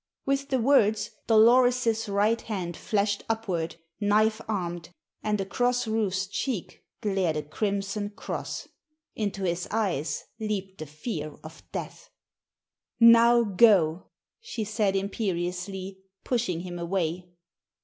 With 0.25 0.49
the 0.49 0.57
words 0.59 1.11
Dolores's 1.27 2.09
right 2.09 2.41
hand 2.41 2.75
flashed 2.75 3.23
upward, 3.29 3.75
knife 3.99 4.41
armed, 4.47 4.89
and 5.21 5.39
across 5.39 5.85
Rufe's 5.85 6.25
cheek 6.25 6.83
glared 7.01 7.37
a 7.37 7.43
crimson 7.43 8.09
cross; 8.09 8.67
into 9.13 9.43
his 9.43 9.67
eyes 9.69 10.23
leaped 10.39 10.79
the 10.79 10.87
fear 10.87 11.37
of 11.43 11.61
death. 11.71 12.09
"Now 12.99 13.43
go!" 13.43 14.07
she 14.39 14.63
said 14.63 14.95
imperiously, 14.95 15.99
pushing 16.23 16.61
him 16.61 16.79
away. 16.79 17.29